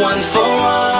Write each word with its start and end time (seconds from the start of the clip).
one 0.00 0.20
for 0.22 0.38
all. 0.38 0.99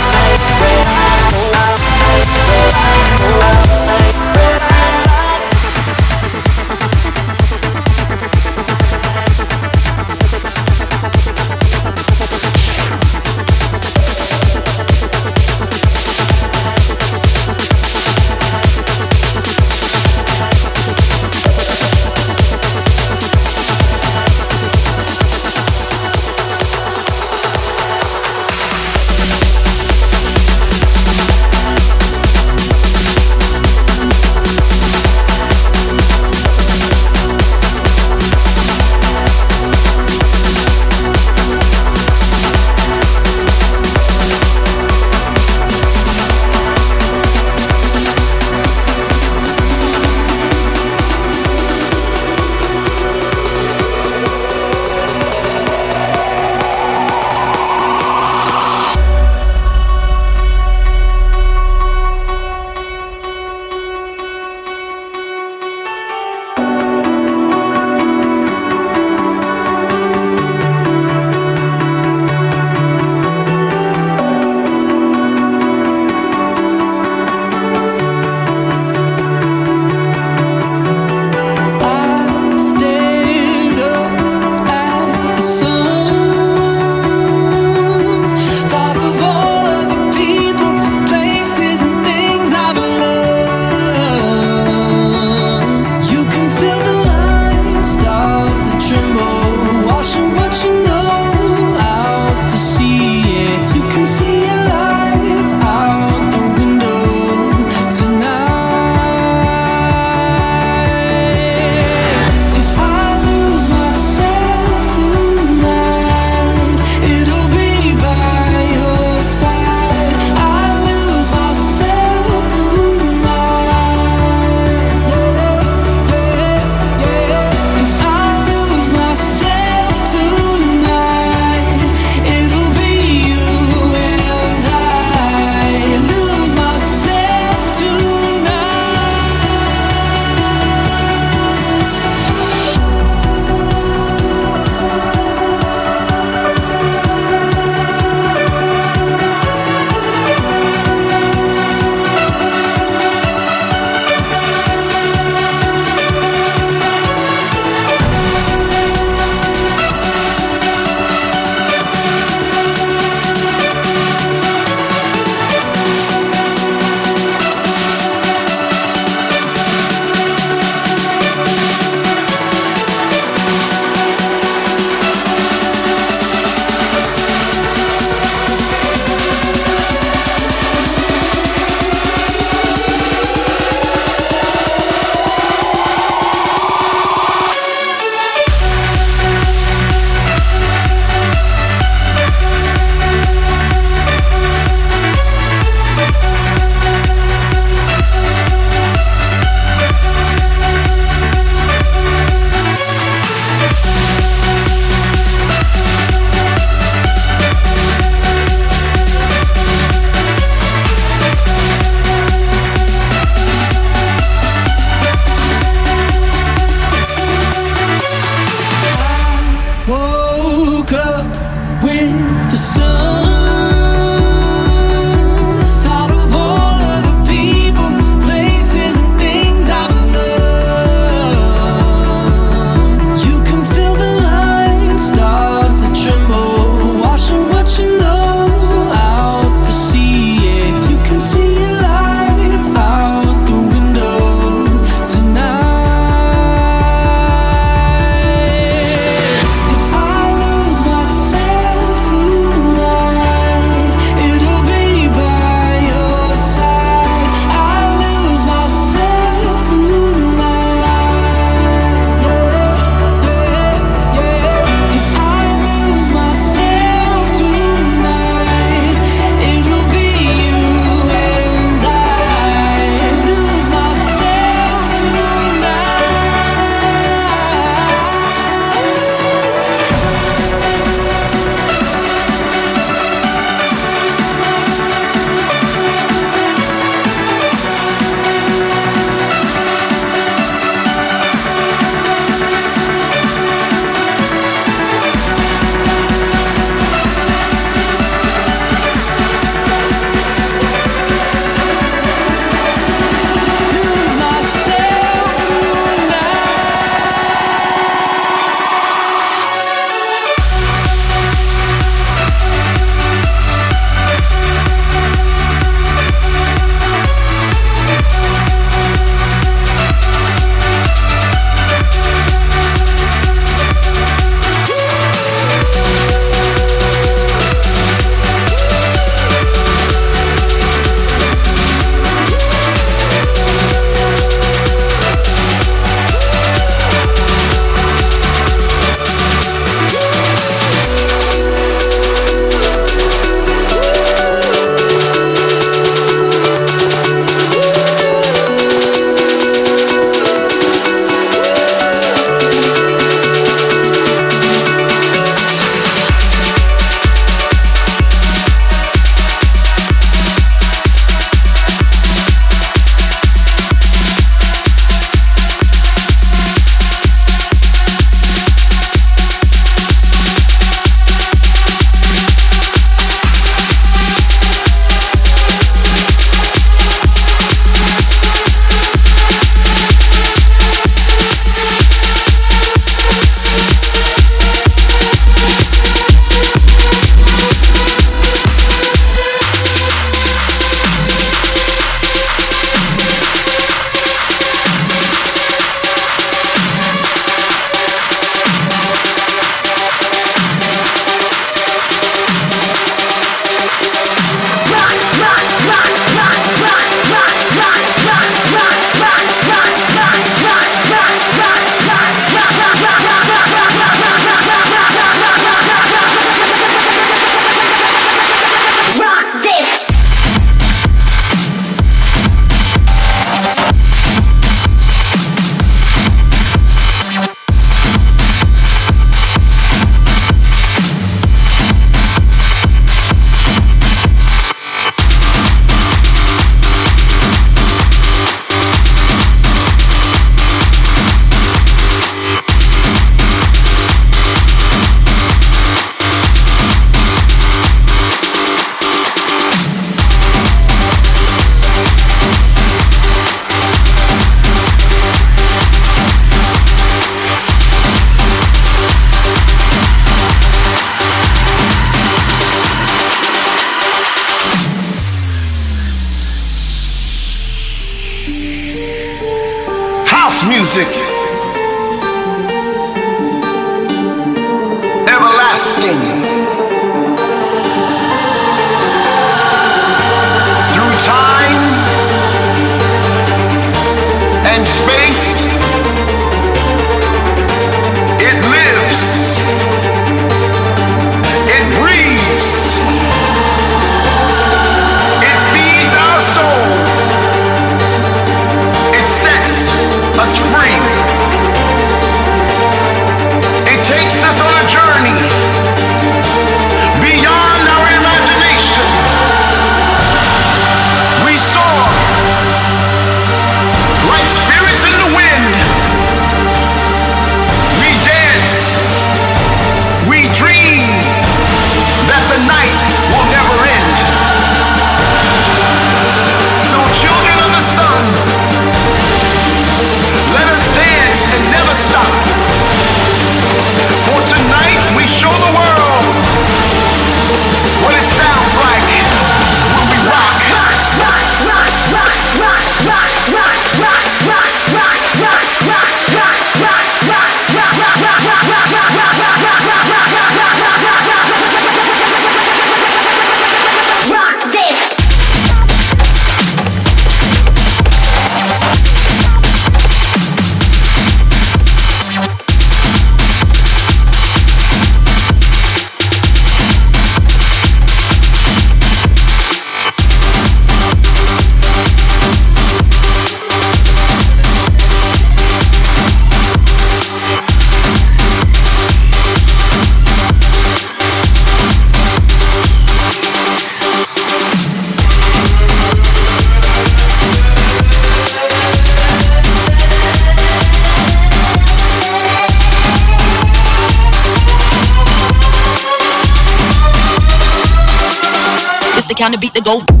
Kind 599.21 599.35
of 599.35 599.39
beat 599.39 599.53
to 599.53 599.61
go. 599.61 600.00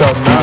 the 0.00 0.12
night. 0.12 0.39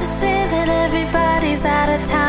to 0.00 0.06
say 0.06 0.46
that 0.48 0.66
everybody's 0.66 1.62
out 1.66 1.90
of 1.90 2.00
time. 2.08 2.19